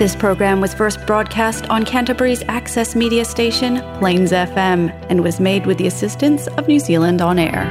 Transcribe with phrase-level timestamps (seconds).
[0.00, 5.66] This program was first broadcast on Canterbury's access media station, Plains FM, and was made
[5.66, 7.66] with the assistance of New Zealand On Air.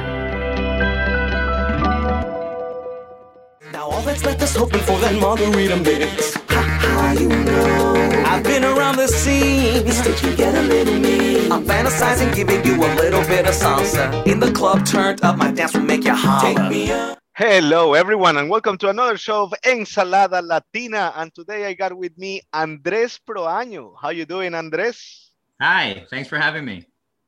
[3.72, 6.36] Now all that's left is hoping for that margarita mix.
[6.46, 8.22] How you know?
[8.24, 9.84] I've been around the scene.
[9.84, 11.50] Did you get a little me?
[11.50, 14.24] I'm fantasizing, giving you a little bit of salsa.
[14.24, 16.54] In the club, turned up, my dance will make you holler.
[16.54, 17.19] Take me up.
[17.40, 21.10] Hello, everyone, and welcome to another show of Ensalada Latina.
[21.16, 23.94] And today I got with me Andres Proaño.
[23.98, 25.32] How you doing, Andres?
[25.58, 26.84] Hi, thanks for having me.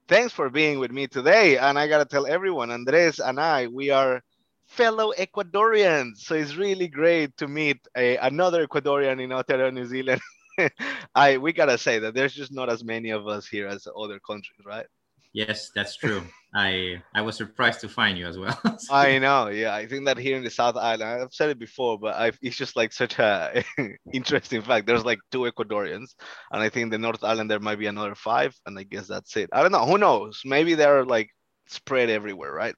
[0.08, 1.56] Thanks for being with me today.
[1.56, 4.20] And I gotta tell everyone, Andres and I, we are
[4.66, 6.18] fellow Ecuadorians.
[6.18, 10.20] So it's really great to meet a, another Ecuadorian in Aotearoa, New Zealand.
[11.14, 14.20] I we gotta say that there's just not as many of us here as other
[14.20, 14.84] countries, right?
[15.32, 16.22] Yes, that's true.
[16.54, 18.58] I I was surprised to find you as well.
[18.90, 19.74] I know, yeah.
[19.74, 22.56] I think that here in the South Island, I've said it before, but I've, it's
[22.56, 23.64] just like such a
[24.12, 24.86] interesting fact.
[24.86, 26.14] There's like two Ecuadorians,
[26.50, 29.36] and I think the North Island there might be another five, and I guess that's
[29.36, 29.48] it.
[29.52, 29.86] I don't know.
[29.86, 30.42] Who knows?
[30.44, 31.30] Maybe they're like
[31.68, 32.74] spread everywhere, right?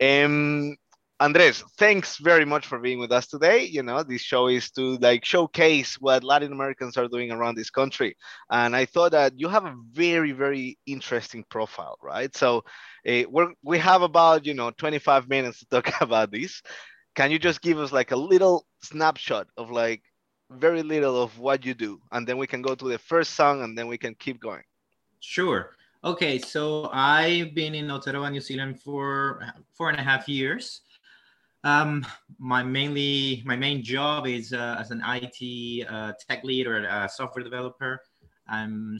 [0.00, 0.76] Um,
[1.20, 3.64] Andres, thanks very much for being with us today.
[3.64, 7.68] You know, this show is to like showcase what Latin Americans are doing around this
[7.68, 8.16] country.
[8.50, 12.34] And I thought that you have a very, very interesting profile, right?
[12.34, 12.64] So
[13.06, 16.62] uh, we're, we have about, you know, 25 minutes to talk about this.
[17.14, 20.02] Can you just give us like a little snapshot of like
[20.50, 22.00] very little of what you do?
[22.12, 24.62] And then we can go to the first song and then we can keep going.
[25.20, 25.76] Sure.
[26.02, 30.80] Okay, so I've been in Aotearoa, New Zealand for four and a half years.
[31.62, 32.06] Um,
[32.38, 37.08] my mainly my main job is uh, as an IT uh, tech lead or a
[37.08, 38.00] software developer.
[38.48, 38.98] I'm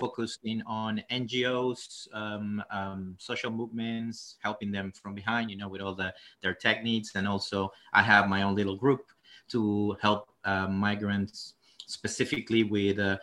[0.00, 5.94] focusing on NGOs, um, um, social movements, helping them from behind, you know, with all
[5.94, 9.02] the their tech needs, and also I have my own little group
[9.48, 11.54] to help uh, migrants
[11.86, 13.18] specifically with uh,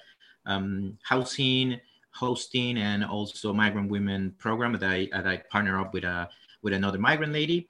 [0.46, 1.80] um, housing,
[2.12, 6.26] hosting, and also migrant women program that I that I partner up with a uh,
[6.62, 7.70] with another migrant lady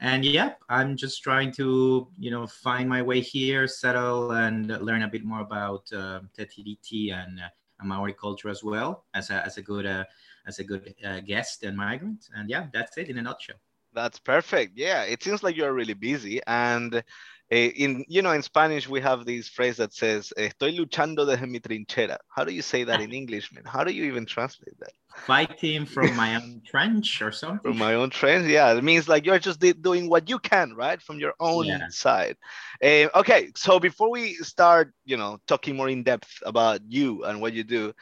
[0.00, 5.02] and yeah i'm just trying to you know find my way here settle and learn
[5.02, 9.44] a bit more about uh, Te Tiriti and uh, maori culture as well as a,
[9.44, 10.04] as a good uh,
[10.46, 12.28] as a good uh, guest and migrant.
[12.34, 13.56] And yeah that's it in a nutshell.
[13.92, 14.78] That's perfect.
[14.78, 16.40] Yeah it seems like you're really busy.
[16.46, 17.02] And
[17.50, 21.48] Eh, in you know in Spanish we have this phrase that says "Estoy luchando desde
[21.48, 23.64] mi trinchera." How do you say that in English, man?
[23.66, 24.92] How do you even translate that?
[25.26, 27.72] Fighting from my own trench or something.
[27.72, 28.72] From my own trench, yeah.
[28.72, 31.88] It means like you're just doing what you can, right, from your own yeah.
[31.88, 32.36] side.
[32.82, 37.40] Uh, okay, so before we start, you know, talking more in depth about you and
[37.40, 37.92] what you do,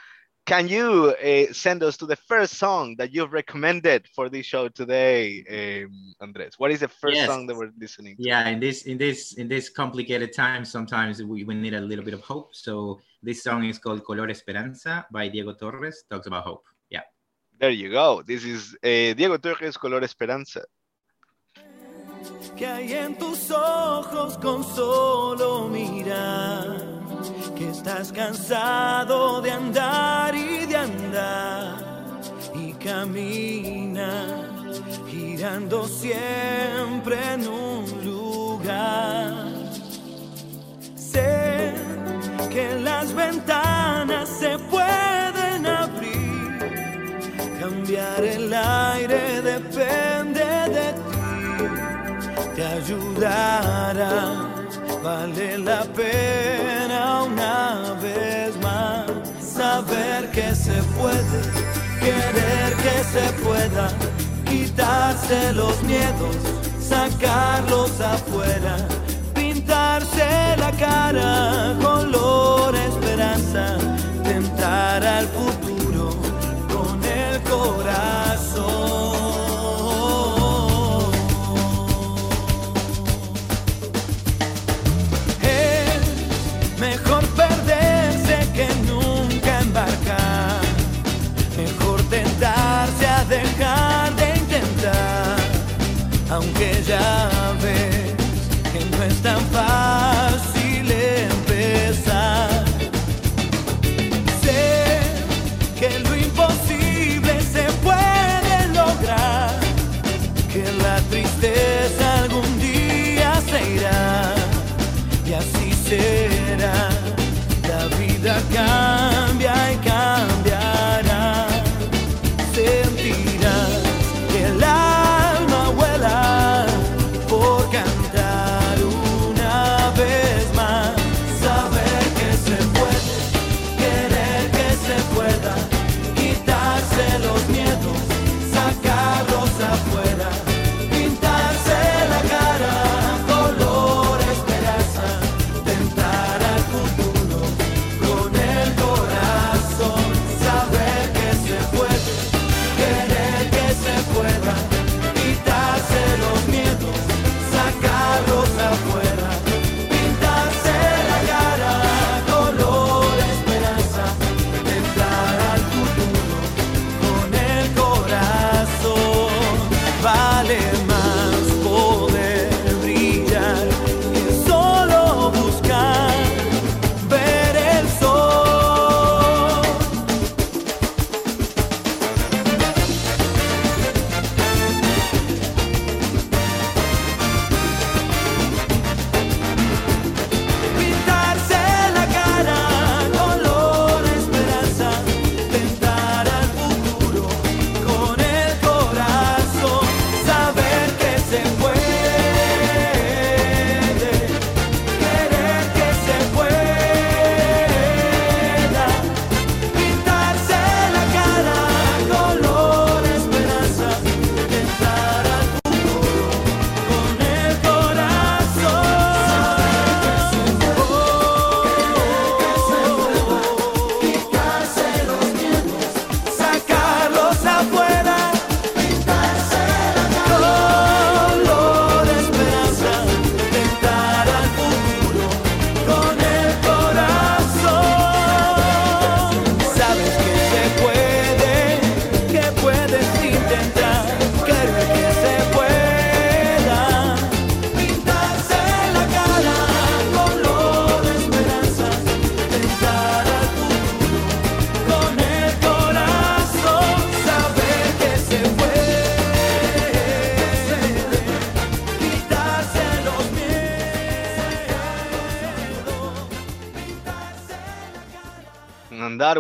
[0.49, 4.67] can you uh, send us to the first song that you've recommended for this show
[4.69, 6.55] today, um, Andres?
[6.57, 7.29] What is the first yes.
[7.29, 8.23] song that we're listening to?
[8.23, 12.05] Yeah, in this in this in this complicated time, sometimes we, we need a little
[12.05, 12.55] bit of hope.
[12.55, 16.05] So this song is called Color Esperanza by Diego Torres.
[16.11, 16.65] Talks about hope.
[16.89, 17.05] Yeah.
[17.61, 18.23] There you go.
[18.23, 20.65] This is uh, Diego Torres, Color Esperanza.
[22.57, 26.98] Que hay en tus ojos con solo mirar
[27.57, 31.89] que estás cansado de andar y de andar
[32.55, 34.49] y camina
[35.11, 39.35] girando siempre en un lugar.
[40.97, 41.75] Sé
[42.51, 46.59] que las ventanas se pueden abrir,
[47.61, 50.45] cambiar el aire depende
[50.77, 51.19] de ti,
[52.57, 54.58] te ayudará
[55.09, 59.07] Vale la pena una vez más
[59.41, 61.41] saber que se puede,
[61.99, 63.89] querer que se pueda,
[64.45, 66.37] quitarse los miedos,
[66.79, 68.77] sacarlos afuera,
[69.35, 73.79] pintarse la cara, color esperanza,
[74.23, 76.11] tentar al futuro
[76.69, 78.28] con el corazón.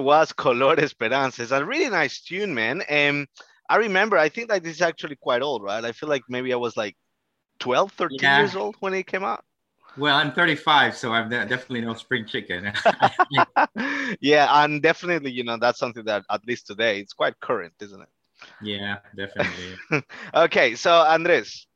[0.08, 1.42] Was Color Esperanza.
[1.42, 2.82] It's a really nice tune, man.
[2.88, 3.26] And
[3.68, 5.84] I remember, I think that this is actually quite old, right?
[5.84, 6.96] I feel like maybe I was like
[7.60, 8.38] 12, 13 Yeah.
[8.38, 9.44] years old when it came out.
[9.96, 12.72] Well, I'm 35, so I'm definitely no spring chicken.
[14.20, 18.00] yeah, and definitely, you know, that's something that at least today it's quite current, isn't
[18.00, 18.08] it?
[18.60, 19.76] yeah, definitely.
[20.34, 21.66] Okay, so Andres,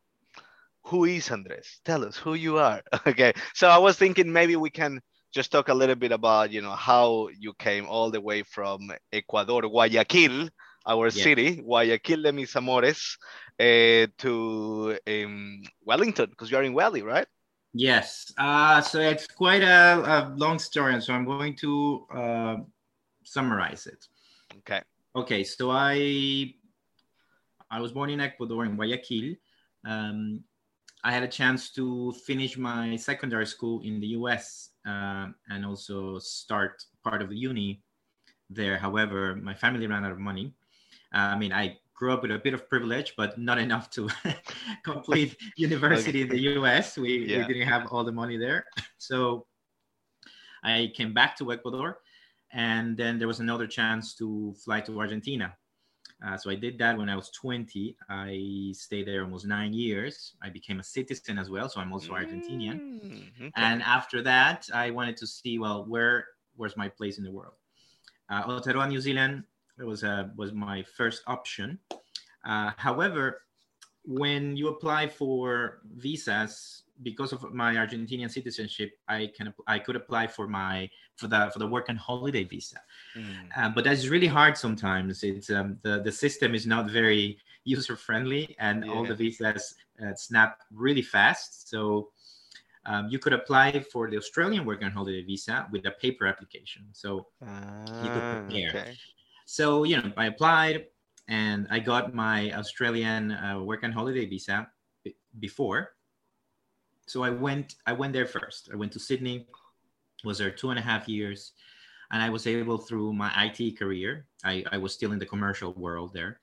[0.85, 1.81] who is Andres?
[1.85, 2.83] Tell us who you are.
[3.07, 5.01] Okay, so I was thinking maybe we can
[5.33, 8.91] just talk a little bit about, you know, how you came all the way from
[9.13, 10.49] Ecuador, Guayaquil,
[10.87, 11.25] our Yeah.
[11.25, 13.17] city, Guayaquil de mis amores,
[13.59, 17.27] uh, to um, Wellington, because you're in Welly, right?
[17.75, 18.33] Yes.
[18.37, 22.57] Uh, so it's quite a, a long story, and so I'm going to uh,
[23.25, 24.07] summarize it.
[24.59, 24.83] Okay.
[25.17, 26.55] Okay, so I
[27.71, 29.37] I was born in Ecuador in Guayaquil.
[29.87, 30.45] Um,
[31.05, 34.71] I had a chance to finish my secondary school in the U.S.
[34.87, 37.83] Uh, and also start part of the uni
[38.51, 38.79] there.
[38.79, 40.55] However, my family ran out of money.
[41.15, 44.09] Uh, I mean, I grew up with a bit of privilege, but not enough to
[44.85, 46.97] complete university in the U.S.
[46.97, 47.39] We, Yeah.
[47.39, 48.65] we didn't have all the money there,
[48.99, 49.47] so
[50.63, 51.99] I came back to Ecuador
[52.53, 55.57] and then there was another chance to fly to Argentina.
[56.25, 57.97] Uh, so I did that when I was 20.
[58.09, 60.35] I stayed there almost nine years.
[60.41, 62.81] I became a citizen as well, so I'm also Argentinian.
[62.81, 63.51] Mm, okay.
[63.57, 66.27] And after that, I wanted to see well where
[66.57, 67.55] where's my place in the world.
[68.31, 69.45] Uh, Aotearoa, New Zealand
[69.79, 71.79] was uh, was my first option.
[72.45, 73.43] Uh, however,
[74.05, 80.27] when you apply for visas, because of my Argentinian citizenship, I can I could apply
[80.27, 82.81] for my for the for the work and holiday visa.
[83.17, 83.49] Mm.
[83.57, 85.23] Um, but that's really hard sometimes.
[85.23, 90.15] It's um, the the system is not very user friendly, and all the visas uh,
[90.15, 91.69] snap really fast.
[91.71, 92.11] So
[92.87, 96.87] um, you could apply for the Australian work and holiday visa with a paper application.
[96.93, 98.69] So Ah, prepare.
[98.71, 98.97] okay.
[99.47, 100.87] so you know, I applied
[101.29, 104.69] and I got my Australian uh, work and holiday visa
[105.05, 105.91] b- before.
[107.13, 108.71] So I went, I went there first.
[108.73, 109.47] I went to Sydney,
[110.25, 111.53] was there two and a half years,
[112.11, 114.25] and I was able through my IT career.
[114.45, 116.41] I, I was still in the commercial world there.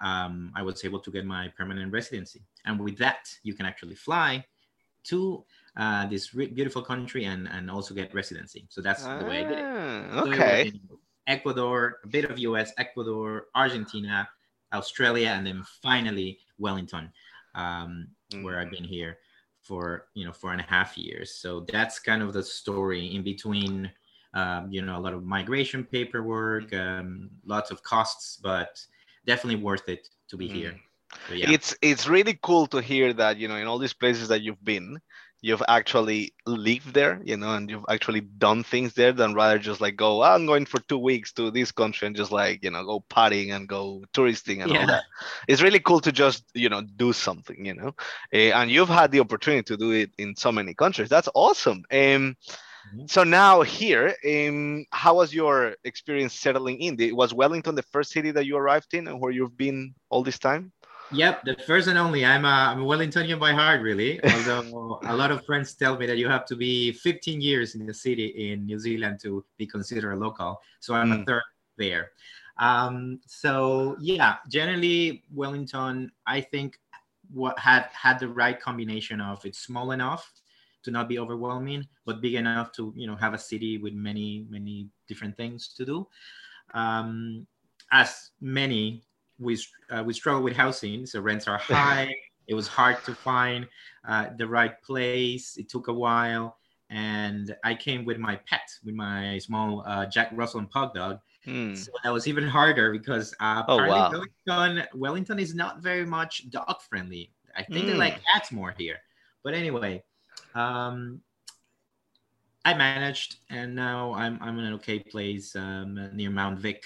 [0.00, 3.94] Um, I was able to get my permanent residency, and with that, you can actually
[3.94, 4.44] fly
[5.04, 5.44] to
[5.76, 8.66] uh, this re- beautiful country and and also get residency.
[8.70, 9.64] So that's the way I did it.
[9.64, 10.66] Ah, So it okay.
[10.66, 10.80] in
[11.28, 14.28] Ecuador, a bit of US, Ecuador, Argentina,
[14.72, 17.12] Australia, and then finally Wellington,
[17.54, 18.08] um,
[18.42, 19.18] where I've been here
[19.72, 21.34] for you know four and a half years.
[21.34, 23.90] So that's kind of the story in between.
[24.34, 28.72] Um, you know, a lot of migration paperwork, um, lots of costs, but
[29.26, 30.74] definitely worth it to be here.
[31.28, 31.50] So, yeah.
[31.50, 34.64] It's it's really cool to hear that you know in all these places that you've
[34.64, 34.98] been,
[35.42, 39.80] you've actually lived there, you know, and you've actually done things there than rather just
[39.80, 42.70] like go, "Ah, I'm going for two weeks to this country and just like you
[42.70, 45.04] know go partying and go touristing and all that.
[45.48, 47.94] It's really cool to just you know do something, you know,
[48.32, 51.08] Eh, and you've had the opportunity to do it in so many countries.
[51.10, 51.84] That's awesome.
[51.92, 52.36] Um,
[52.84, 53.06] Mhm.
[53.06, 56.96] so now here, um, how was your experience settling in?
[57.16, 60.38] Was Wellington the first city that you arrived in and where you've been all this
[60.38, 60.72] time?
[61.14, 62.24] Yep, the first and only.
[62.24, 64.18] I'm a, I'm a Wellingtonian by heart, really.
[64.24, 67.84] Although a lot of friends tell me that you have to be 15 years in
[67.84, 70.60] the city in New Zealand to be considered a local.
[70.80, 71.22] So I'm Mm.
[71.22, 71.42] a third
[71.76, 72.12] there.
[72.58, 76.78] Um, so yeah, generally Wellington, I think,
[77.32, 80.30] what had had the right combination of it's small enough
[80.82, 84.46] to not be overwhelming, but big enough to you know have a city with many
[84.50, 86.06] many different things to do.
[86.74, 87.46] Um,
[87.90, 89.02] as many
[89.38, 89.58] we
[89.90, 92.14] uh, we struggle with housing, so rents are high.
[92.48, 93.66] it was hard to find
[94.06, 95.56] uh, the right place.
[95.56, 96.56] It took a while,
[96.90, 101.18] and I came with my pet, with my small uh, Jack Russell and Pug dog.
[101.44, 101.74] Hmm.
[101.74, 104.10] So that was even harder because uh, Oh, wow.
[104.46, 107.32] Wellington, Wellington is not very much dog friendly.
[107.56, 107.98] I think they Mm.
[107.98, 108.98] like cats more here.
[109.42, 110.02] But anyway,
[110.54, 111.20] um,
[112.64, 116.84] I managed, and now I'm I'm in an okay place um, near Mount Vic,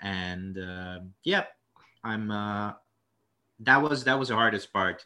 [0.00, 1.48] and uh, yep,
[2.04, 2.30] I'm.
[2.30, 2.72] Uh,
[3.60, 5.04] that was that was the hardest part.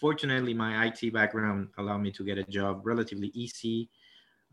[0.00, 3.88] Fortunately, my IT background allowed me to get a job relatively easy.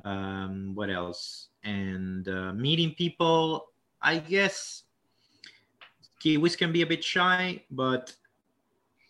[0.05, 1.49] Um, what else?
[1.63, 3.67] And uh, meeting people,
[4.01, 4.83] I guess
[6.23, 8.15] Kiwis can be a bit shy, but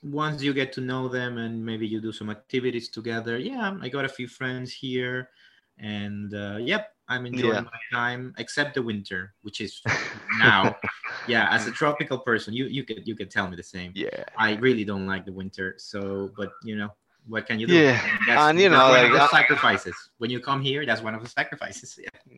[0.01, 3.89] once you get to know them and maybe you do some activities together, yeah, I
[3.89, 5.29] got a few friends here,
[5.77, 7.61] and uh, yep, I'm enjoying Yeah.
[7.61, 9.81] my time, except the winter, which is
[10.39, 10.75] now.
[11.27, 13.91] yeah, as a tropical person, you you could you could tell me the same.
[13.95, 14.23] Yeah.
[14.37, 15.75] I really don't like the winter.
[15.77, 16.91] So, but you know,
[17.27, 17.73] what can you do?
[17.73, 19.95] Yeah, That's, and, you know, like, the sacrifices.
[20.17, 21.99] When you come here, that's one of the sacrifices.
[22.03, 22.37] Yeah.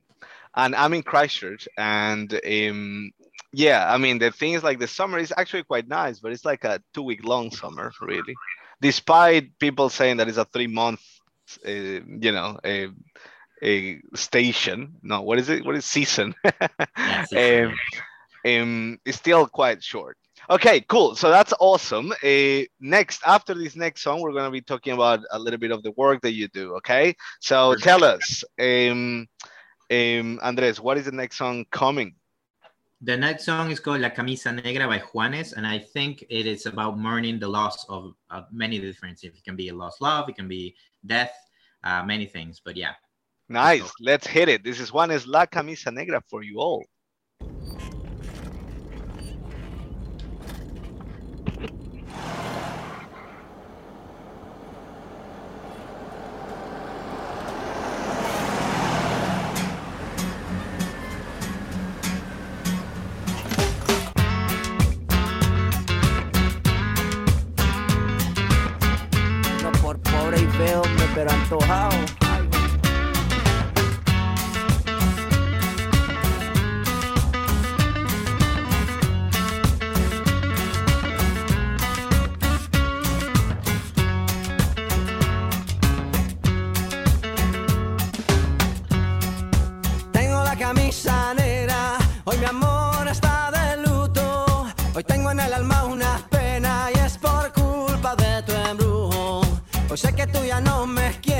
[0.55, 3.11] and I'm in Christchurch, and um,
[3.53, 6.45] yeah, I mean the thing is like the summer is actually quite nice, but it's
[6.45, 8.35] like a two week long summer, really.
[8.81, 11.01] Despite people saying that it's a three month,
[11.65, 12.89] uh, you know, a
[13.63, 14.95] a station.
[15.01, 15.65] No, what is it?
[15.65, 16.35] What is season?
[16.97, 17.75] Yeah, season, um,
[18.45, 20.17] um, it's still quite short.
[20.49, 21.15] Okay, cool.
[21.15, 22.11] So that's awesome.
[22.23, 25.71] Uh, next, after this next song, we're going to be talking about a little bit
[25.71, 26.75] of the work that you do.
[26.75, 27.83] Okay, so Perfect.
[27.83, 29.27] tell us, um,
[29.91, 32.15] um, Andres, what is the next song coming?
[33.01, 36.65] The next song is called La Camisa Negra by Juanes, and I think it is
[36.65, 39.35] about mourning the loss of, of many different things.
[39.35, 40.75] It can be a lost love, it can be
[41.05, 41.33] death,
[41.83, 42.61] uh, many things.
[42.63, 42.93] But yeah,
[43.47, 43.91] Nice.
[43.99, 44.63] Let's hit it.
[44.63, 46.83] This is one is La Camisa Negra for you all.
[90.67, 94.65] Camisa negra, hoy mi amor está de luto.
[94.95, 99.41] Hoy tengo en el alma una pena y es por culpa de tu embrujo.
[99.91, 101.34] Hoy sé que tú ya no me quieres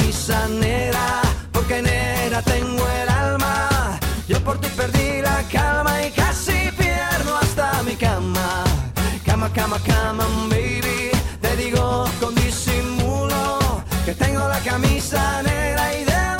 [0.00, 1.20] camisa negra
[1.52, 3.98] porque negra tengo el alma.
[4.28, 8.64] Yo por ti perdí la calma y casi pierdo hasta mi cama.
[9.26, 11.10] Cama, cama, cama, baby.
[11.40, 13.58] Te digo con disimulo
[14.04, 16.39] que tengo la camisa negra y debajo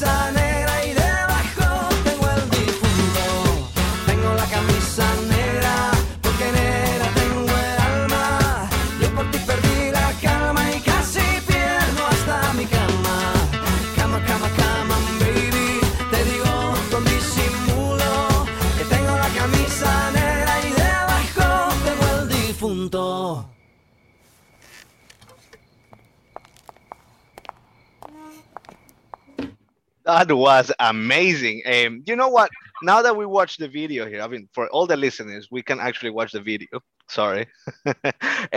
[0.00, 0.47] la
[30.08, 31.62] That was amazing.
[31.66, 32.50] Um, you know what?
[32.82, 35.80] Now that we watch the video here, I mean, for all the listeners, we can
[35.80, 36.80] actually watch the video.
[37.08, 37.46] Sorry.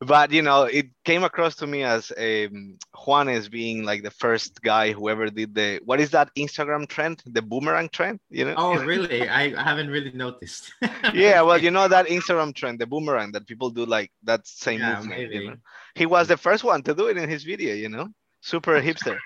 [0.00, 4.62] but you know, it came across to me as um, Juanes being like the first
[4.62, 8.54] guy who ever did the what is that Instagram trend, the boomerang trend, you know?
[8.56, 9.28] Oh, really?
[9.28, 10.72] I haven't really noticed.
[11.12, 14.78] yeah, well, you know that Instagram trend, the boomerang that people do like that same
[14.80, 15.20] Yeah, movement.
[15.20, 15.34] maybe.
[15.44, 15.56] You know?
[15.96, 18.08] He was the first one to do it in his video, you know,
[18.40, 19.18] super hipster.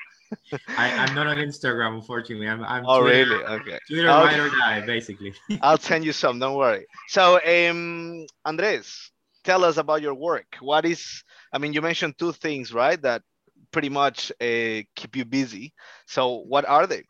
[0.76, 2.48] I, I'm not on Instagram, unfortunately.
[2.48, 3.44] I'm, I'm Oh, Twitter, really?
[3.44, 3.78] Okay.
[3.88, 4.24] Twitter Okay.
[4.24, 5.34] ride or die, basically.
[5.62, 6.38] I'll send you some.
[6.38, 6.86] Don't worry.
[7.08, 9.10] So, um, Andres,
[9.44, 10.56] tell us about your work.
[10.60, 11.22] What is?
[11.52, 13.00] I mean, you mentioned two things, right?
[13.00, 13.22] That
[13.70, 15.74] pretty much uh, keep you busy.
[16.06, 17.04] So, what are they?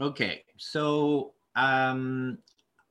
[0.00, 2.38] Okay, so um,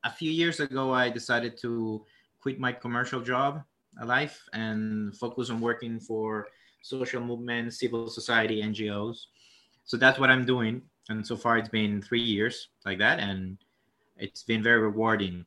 [0.03, 2.03] a few years ago, I decided to
[2.41, 3.63] quit my commercial job,
[4.03, 6.47] life, and focus on working for
[6.81, 9.17] social movements, civil society, NGOs.
[9.87, 13.57] So that's what I'm doing, and so far it's been three years like that, and
[14.17, 15.45] it's been very rewarding.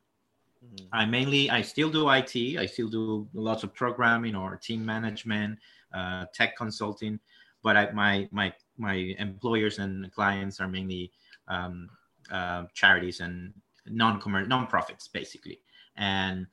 [0.93, 2.59] I mainly, I still do IT.
[2.59, 5.59] I still do lots of programming or team management,
[5.95, 7.21] uh, tech consulting,
[7.63, 11.13] but I, my my my employers and clients are mainly
[11.49, 11.91] um,
[12.31, 13.53] uh, charities and
[13.87, 15.61] non-commercial non-profits basically.
[15.97, 16.47] And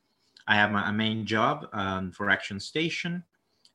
[0.48, 3.24] I have my a main job um, for ActionStation,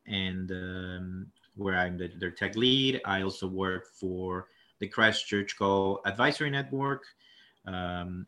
[0.06, 3.00] and um, where I'm the, their tech lead.
[3.04, 4.48] I also work for
[4.80, 7.04] the Christchurch Go Advisory Network.
[7.66, 8.26] Um,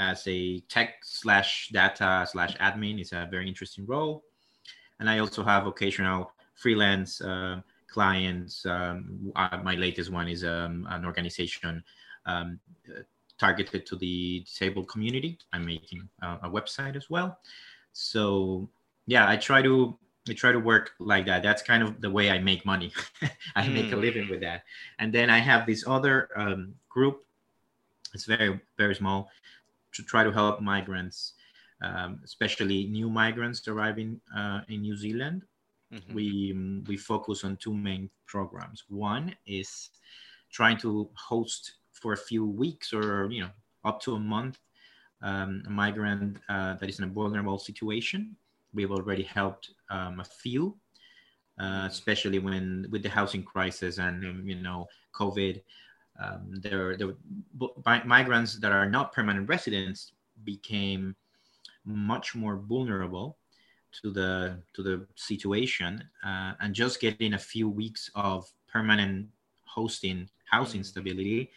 [0.00, 4.24] as a tech slash data slash admin is a very interesting role
[4.98, 10.86] and i also have occasional freelance uh, clients um, uh, my latest one is um,
[10.90, 11.84] an organization
[12.26, 12.58] um,
[13.38, 17.38] targeted to the disabled community i'm making uh, a website as well
[17.92, 18.68] so
[19.06, 22.30] yeah i try to i try to work like that that's kind of the way
[22.30, 22.92] i make money
[23.56, 24.00] i make a Mm.
[24.00, 24.62] living with that
[24.98, 27.24] and then i have this other um, group
[28.14, 29.28] it's very very small
[29.92, 31.34] to try to help migrants,
[31.82, 35.42] um, especially new migrants arriving uh, in New Zealand.
[35.92, 36.14] Mhm.
[36.14, 38.84] We um, we focus on two main programs.
[38.88, 39.90] One is
[40.50, 43.50] trying to host for a few weeks or you know
[43.84, 44.58] up to a month
[45.22, 48.36] um, a migrant uh, that is in a vulnerable situation.
[48.72, 50.76] We've already helped um, a few,
[51.58, 55.60] uh, especially when with the housing crisis and um, you know COVID
[56.22, 57.14] um, there, there
[58.04, 60.12] migrants that are not permanent residents
[60.44, 61.16] became
[61.84, 63.38] much more vulnerable
[64.02, 69.26] to the to the situation uh, and just getting a few weeks of permanent
[69.64, 71.50] hosting housing stability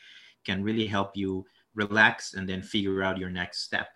[0.45, 1.45] can really help you
[1.75, 3.89] relax and then figure out your next step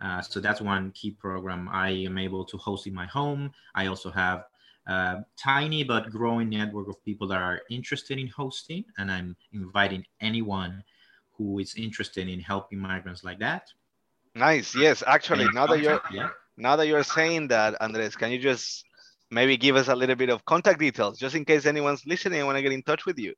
[0.00, 3.86] uh, so that's one key program i am able to host in my home i
[3.86, 4.44] also have
[4.86, 10.04] a tiny but growing network of people that are interested in hosting and i'm inviting
[10.20, 10.82] anyone
[11.32, 13.68] who is interested in helping migrants like that
[14.34, 14.76] Nice.
[14.76, 18.84] Yes, actually, now that you're yeah now that you're saying that, Andres, can you just
[19.30, 22.46] maybe give us a little bit of contact details, just in case anyone's listening and
[22.46, 23.34] want to get in touch with you?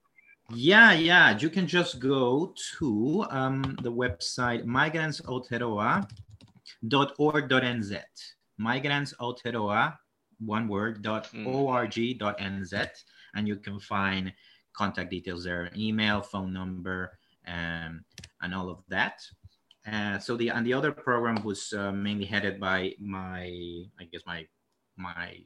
[0.53, 1.37] Yeah, yeah.
[1.39, 4.65] You can just go to um, the website
[6.85, 7.97] migrantsaotearoa.org.nz.
[8.61, 9.97] Migrantsaotearoa,
[10.45, 12.89] one word, dot org dot nz,
[13.35, 14.33] and you can find
[14.73, 18.05] contact details there, email, phone number, um,
[18.43, 19.21] and all of that.
[19.91, 23.45] Uh, so the and the other program was uh, mainly headed by my,
[23.99, 24.47] I guess my
[24.97, 25.37] my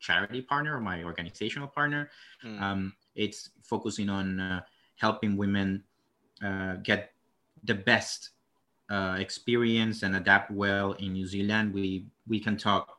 [0.00, 2.10] charity partner or my organizational partner.
[2.44, 2.60] Mm.
[2.60, 4.60] Um, it's focusing on uh,
[4.96, 5.84] helping women
[6.44, 7.12] uh, get
[7.64, 8.30] the best
[8.90, 11.72] uh, experience and adapt well in New Zealand.
[11.72, 12.98] We we can talk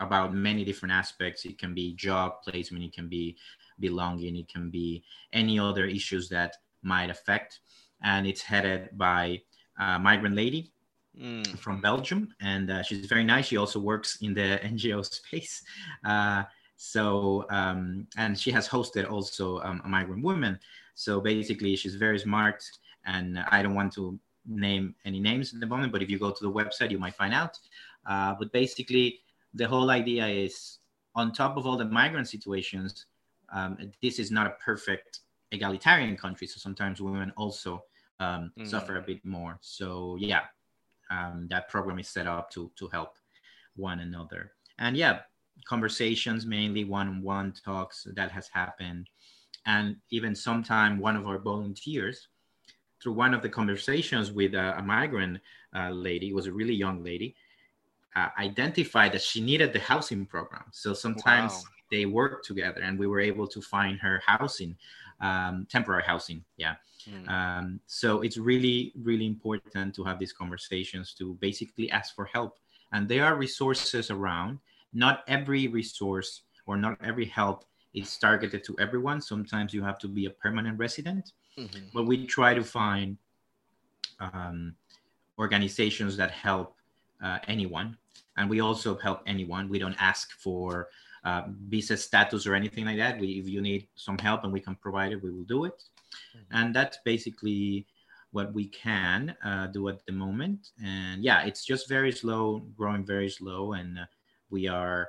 [0.00, 1.44] about many different aspects.
[1.44, 3.36] It can be job placement, it can be
[3.78, 7.60] belonging, it can be any other issues that might affect.
[8.02, 9.42] And it's headed by
[9.78, 10.72] a migrant lady
[11.18, 11.58] Mm.
[11.58, 13.46] from Belgium, and uh, she's very nice.
[13.46, 15.62] She also works in the NGO space.
[16.04, 16.44] Uh,
[16.76, 20.58] so, um, and she has hosted also um, a migrant woman.
[20.94, 22.62] So basically, she's very smart,
[23.06, 26.30] and I don't want to name any names at the moment, but if you go
[26.30, 27.58] to the website, you might find out.
[28.06, 29.20] Uh, but basically,
[29.54, 30.78] the whole idea is
[31.14, 33.06] on top of all the migrant situations,
[33.52, 35.20] um, this is not a perfect
[35.52, 36.46] egalitarian country.
[36.46, 37.84] So sometimes women also
[38.20, 38.68] um, Mm.
[38.68, 39.58] suffer a bit more.
[39.62, 40.44] So yeah,
[41.10, 43.16] um, that program is set up to to help
[43.76, 44.52] one another.
[44.78, 45.20] And yeah,
[45.64, 49.08] conversations mainly one-on-one talks that has happened,
[49.66, 52.28] and even sometime one of our volunteers
[53.00, 55.40] through one of the conversations with a, a migrant
[55.74, 57.34] uh, lady, was a really young lady,
[58.16, 60.64] uh, identified that she needed the housing program.
[60.72, 61.62] So sometimes Wow.
[61.90, 64.76] they work together, and we were able to find her housing,
[65.20, 66.44] um, temporary housing.
[66.56, 66.74] Yeah.
[67.08, 67.28] Mm.
[67.28, 72.58] Um, so it's really, really important to have these conversations to basically ask for help.
[72.92, 74.58] And there are resources around.
[74.92, 79.20] not every resource or not every help is targeted to everyone.
[79.20, 81.92] Sometimes you have to be a permanent resident, Mhm.
[81.92, 83.18] but we try to find
[84.20, 84.74] um,
[85.38, 86.76] organizations that help
[87.22, 87.96] uh, anyone,
[88.36, 89.68] and we also help anyone.
[89.68, 90.88] We don't ask for
[91.24, 93.18] uh, visa status or anything like that.
[93.18, 95.82] We, if you need some help and we can provide it, we will do it.
[96.50, 97.86] And that's basically
[98.32, 100.70] what we can uh, do at the moment.
[100.82, 104.04] And yeah, it's just very slow, growing very slow, and uh,
[104.50, 105.08] we are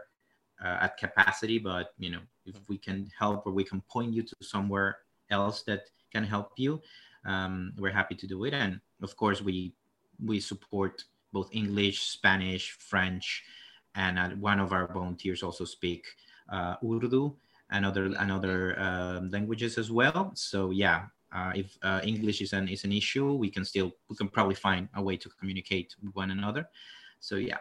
[0.64, 1.60] uh, at capacity.
[1.60, 4.98] But you know, if we can help or we can point you to somewhere
[5.30, 6.82] else that can help you,
[7.26, 8.54] um, we're happy to do it.
[8.54, 9.74] And of course, we
[10.24, 13.44] we support both English, Spanish, French,
[13.96, 16.06] and uh, one of our volunteers also speak
[16.52, 17.36] uh, Urdu
[17.72, 20.32] and other and other um, languages as well.
[20.36, 24.16] So yeah, uh, if uh, English is an is an issue, we can still we
[24.16, 26.68] can probably find a way to communicate with one another.
[27.20, 27.60] So yeah,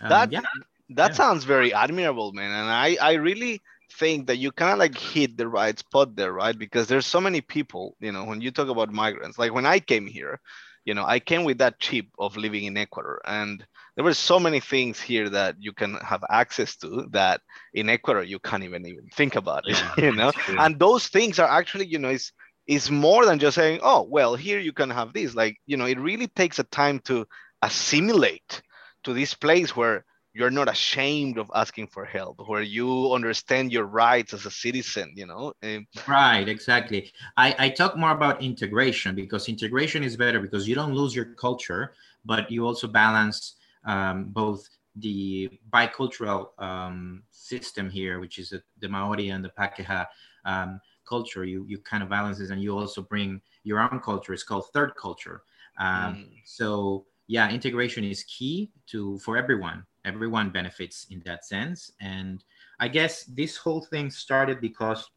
[0.00, 0.42] Um, That- yeah,
[0.90, 1.16] that Yeah.
[1.16, 3.62] sounds very admirable man and i i really
[3.98, 6.58] think that you kind of like hit the right spot there right?
[6.58, 9.78] Because there's so many people you know when you talk about migrants like when i
[9.78, 10.40] came here
[10.84, 13.64] you know i came with that chip of living in ecuador and
[13.96, 17.40] there were so many things here that you can have access to that
[17.74, 20.32] in ecuador you can't even even think about it Yeah, you know?
[20.44, 20.58] true.
[20.58, 22.32] and those things are actually you know is
[22.66, 25.34] is more than just saying oh well here you can have this.
[25.34, 27.26] Like you know it really takes a time to
[27.62, 28.62] assimilate
[29.04, 33.84] to this place where you're not ashamed of asking for help where you understand your
[33.84, 37.12] rights as a citizen you know Um, Right, exactly.
[37.36, 41.26] I, I talk more about integration because integration is better because you don't lose your
[41.34, 41.92] culture,
[42.24, 48.88] but you also balance um, both the bicultural um, system here, which is the, the
[48.88, 50.06] Maori and the Pakeha
[50.44, 51.44] um, culture.
[51.44, 54.32] You you kind of balance this, and you also bring your own culture.
[54.32, 55.42] It's called third culture.
[55.78, 56.28] Um, Mm.
[56.44, 59.84] So yeah, integration is key to for everyone.
[60.04, 62.44] Everyone benefits in that sense, and
[62.80, 65.08] I guess this whole thing started because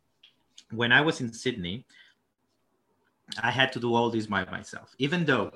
[0.72, 1.86] when I was in Sydney,
[3.42, 4.94] I had to do all this by myself.
[5.00, 5.52] Even though,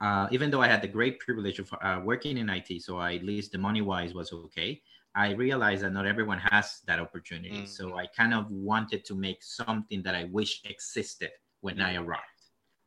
[0.00, 3.14] uh, even though I had the great privilege of uh, working in IT, so I,
[3.14, 4.82] at least the money wise was okay.
[5.14, 7.62] I realized that not everyone has that opportunity.
[7.62, 7.68] Mm.
[7.68, 12.22] So I kind of wanted to make something that I wish existed when I arrived.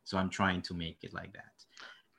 [0.04, 1.53] So I'm trying to make it like that.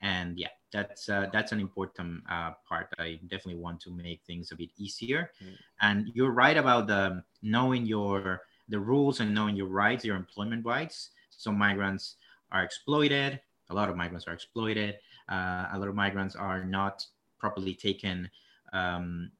[0.01, 2.87] And yeah, that's uh, that's an important uh, part.
[2.99, 5.31] I definitely want to make things a bit easier.
[5.43, 5.55] Mm.
[5.81, 10.65] And you're right about the knowing your the rules and knowing your rights, your employment
[10.65, 11.11] rights.
[11.29, 12.17] so migrants
[12.51, 13.39] are exploited.
[13.69, 14.95] A lot of migrants are exploited.
[15.29, 17.05] Uh, a lot of migrants are not
[17.39, 18.29] properly taken
[18.73, 19.31] um,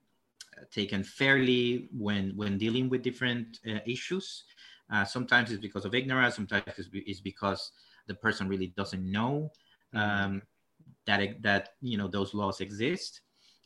[0.72, 4.44] taken fairly when when dealing with different uh, issues.
[4.92, 6.36] Uh, sometimes it's because of ignorance.
[6.36, 7.72] Sometimes it's, it's because
[8.08, 9.52] the person really doesn't know
[9.96, 10.42] um,
[11.08, 13.22] that that you know those laws exist.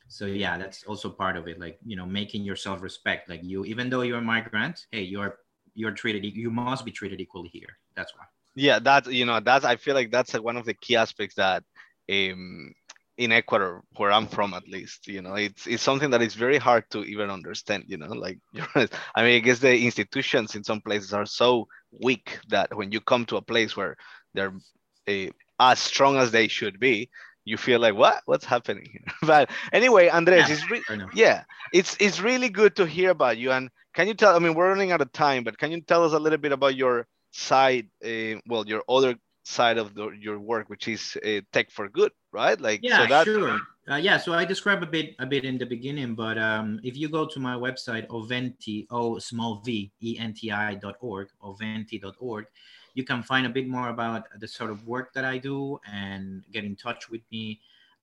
[0.07, 1.59] So yeah, that's also part of it.
[1.59, 3.29] Like you know, making yourself respect.
[3.29, 5.37] Like you, even though you're a migrant, hey, you're
[5.75, 6.25] you're treated.
[6.25, 7.77] You must be treated equally here.
[7.95, 8.25] That's why.
[8.55, 11.63] yeah that's you know that's i feel like that's one of the key aspects that
[12.11, 12.73] um
[13.17, 16.57] in ecuador where i'm from at least you know it's it's something that is very
[16.57, 18.39] hard to even understand you know like
[19.15, 21.67] i mean i guess the institutions in some places are so
[22.01, 23.95] weak that when you come to a place where
[24.33, 24.53] they're
[25.07, 27.09] uh, as strong as they should be
[27.45, 28.21] you feel like what?
[28.25, 31.43] What's happening but anyway andres Yeah, it's re- yeah
[31.73, 33.51] it's it's really good to hear about you.
[33.51, 36.03] And can you tell i mean we're running out of time but can you tell
[36.03, 40.39] us a little bit about your side uh, well your other side of the, your
[40.39, 42.59] work which is uh, tech for good right?
[42.59, 43.59] Like Yeah, so that sure.
[43.89, 46.95] Uh, yeah, so I described a bit a bit in the beginning, but um, if
[46.95, 51.29] you go to my website oventi o small v e n t i dot org
[51.41, 52.45] oventi.org,
[52.99, 56.43] you can find a bit more about the sort of work that I do and
[56.51, 57.61] get in touch with me.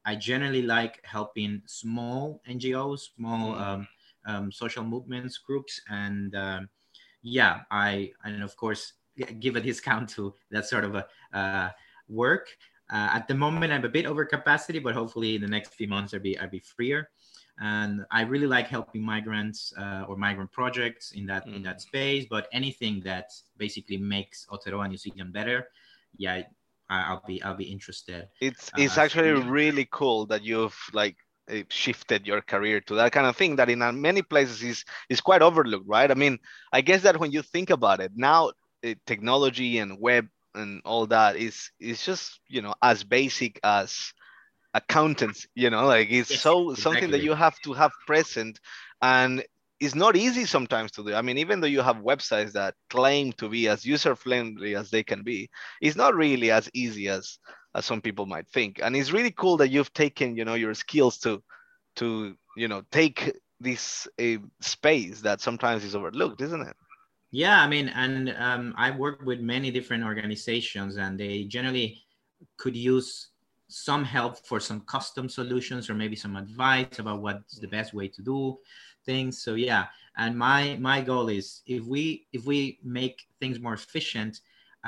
[0.09, 3.61] I generally like helping small NGOs, small Mm.
[3.67, 3.89] um,
[4.31, 6.69] um, social movements groups, and um,
[7.23, 8.95] yeah, I and of course
[9.41, 11.69] give a discount to that sort of a uh,
[12.09, 12.47] work.
[12.89, 15.89] Uh, at the moment, I'm a bit over capacity, but hopefully in the next few
[15.89, 17.11] months I'll be I'll be freer.
[17.59, 22.27] And I really like helping migrants uh, or migrant projects in that in that space.
[22.29, 25.69] But anything that basically makes Otero Aotearoa New Zealand better,
[26.19, 26.42] yeah,
[26.90, 28.29] I, I'll be I'll be interested.
[28.40, 29.51] it's Uh, it's actually yeah.
[29.51, 31.16] really cool that you've like
[31.51, 34.85] uh, shifted your career to that kind of thing that in uh, many places is
[35.09, 36.38] is quite overlooked right i mean
[36.73, 38.51] i guess that when you think about it now
[38.85, 44.12] uh, technology and web and all that is is just you know as basic as
[44.77, 48.61] accountants you know like it's Yes, so something that you have to have present
[49.03, 49.45] and
[49.79, 51.15] it's not easy sometimes to do.
[51.15, 54.91] I mean even though you have websites that claim to be as user friendly as
[54.91, 57.39] they can be it's not really as easy as
[57.75, 58.81] as some people might think.
[58.83, 61.43] And it's really cool that you've taken you know your skills to
[61.97, 66.77] to you know take this uh, space that sometimes is overlooked, isn't it?
[67.31, 72.03] Yeah, I mean, and um, I work with many different organizations, and they generally
[72.57, 73.29] could use
[73.68, 78.09] some help for some custom solutions or maybe some advice about what's the best way
[78.09, 78.59] to do
[79.05, 79.42] things.
[79.42, 84.40] So yeah, and my my goal is if we if we make things more efficient,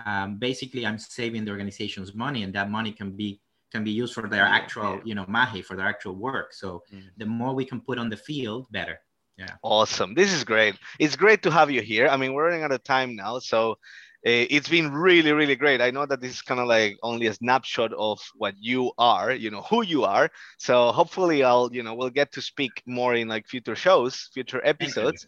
[0.05, 3.41] um, basically I'm saving the organization's money, and that money can be
[3.73, 6.53] can be used for their actual you know mahi for their actual work.
[6.53, 7.03] So mm.
[7.17, 8.99] the more we can put on the field, better.
[9.37, 9.55] Yeah.
[9.63, 10.15] Awesome.
[10.15, 10.75] This is great.
[10.99, 12.09] It's great to have you here.
[12.09, 13.79] I mean, we're running out of time now, so
[14.23, 15.81] it's been really, really great.
[15.81, 19.33] I know that this is kind of like only a snapshot of what you are,
[19.33, 20.31] you know, who you are.
[20.59, 24.61] So hopefully, I'll, you know, we'll get to speak more in like future shows, future
[24.65, 25.27] episodes.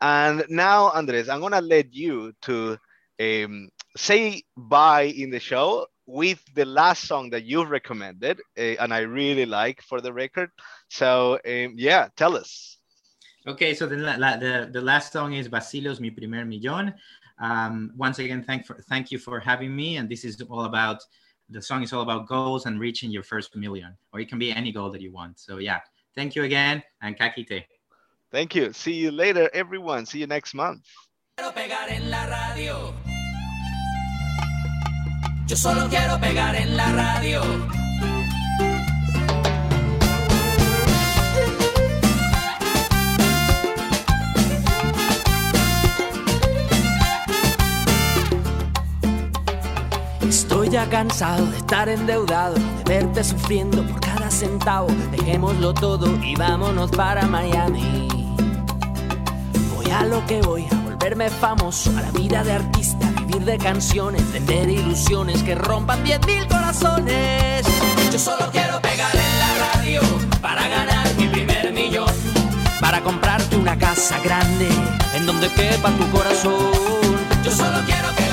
[0.00, 2.76] And now, Andres, I'm gonna let you to
[3.20, 8.92] um, say bye in the show with the last song that you've recommended, uh, and
[8.92, 10.50] I really like for the record.
[10.88, 12.78] So um, yeah, tell us.
[13.46, 16.92] Okay, so the, the, the last song is Bacilos, Mi Primer Millón.
[17.38, 19.96] Um, once again, thank, for, thank you for having me.
[19.96, 21.02] And this is all about,
[21.48, 24.50] the song is all about goals and reaching your first million, or it can be
[24.52, 25.38] any goal that you want.
[25.38, 25.80] So yeah,
[26.14, 27.66] thank you again and ka kite.
[28.32, 28.72] Thank you.
[28.72, 30.06] See you later, everyone.
[30.06, 30.82] See you next month.
[35.48, 37.40] Yo solo quiero pegar en la radio.
[50.28, 54.88] Estoy ya cansado de estar endeudado, de verte sufriendo por cada centavo.
[55.12, 58.08] Dejémoslo todo y vámonos para Miami.
[59.76, 63.56] Voy a lo que voy, a volverme famoso, a la vida de artista, vivir de
[63.56, 67.64] canciones, vender ilusiones que rompan 10.000 corazones.
[68.12, 70.00] Yo solo quiero pegar en la radio
[70.42, 72.12] para ganar mi primer millón.
[72.80, 74.68] Para comprarte una casa grande
[75.14, 76.72] en donde quepa tu corazón.
[77.44, 78.25] Yo solo quiero que